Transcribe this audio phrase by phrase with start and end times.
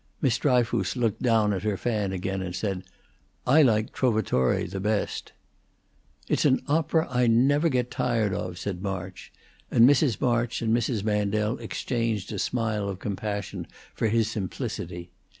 [0.19, 2.83] Miss Dryfoos looked down at her fan again, and said,
[3.45, 5.31] "I like 'Trovatore' the best."
[6.27, 9.31] "It's an opera I never get tired of," said March,
[9.69, 10.19] and Mrs.
[10.19, 11.03] March and Mrs.
[11.03, 15.11] Mandel exchanged a smile of compassion for his simplicity.